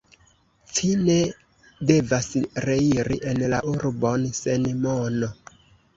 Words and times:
Ci 0.77 0.87
ne 1.01 1.17
devas 1.91 2.31
reiri 2.67 3.19
en 3.33 3.45
la 3.55 3.63
urbon 3.75 4.29
sen 4.39 4.67
mono. 4.87 5.31